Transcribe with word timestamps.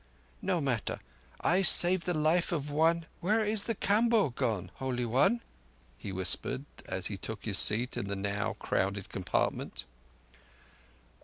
No 0.41 0.59
matter, 0.59 0.99
I 1.41 1.61
saved 1.61 2.07
the 2.07 2.15
life 2.15 2.51
of 2.51 2.71
one... 2.71 3.05
Where 3.19 3.45
is 3.45 3.65
the 3.65 3.75
Kamboh 3.75 4.33
gone, 4.33 4.71
Holy 4.77 5.05
One?" 5.05 5.43
he 5.95 6.11
whispered, 6.11 6.65
as 6.87 7.05
he 7.05 7.17
took 7.17 7.45
his 7.45 7.59
seat 7.59 7.95
in 7.97 8.05
the 8.05 8.15
now 8.15 8.53
crowded 8.57 9.09
compartment. 9.09 9.85